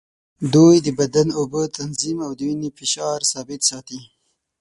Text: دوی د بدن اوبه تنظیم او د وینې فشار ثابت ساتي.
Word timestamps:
دوی 0.53 0.75
د 0.85 0.87
بدن 0.99 1.27
اوبه 1.39 1.61
تنظیم 1.77 2.17
او 2.25 2.31
د 2.35 2.39
وینې 2.47 2.69
فشار 2.79 3.19
ثابت 3.31 3.61
ساتي. 3.69 3.99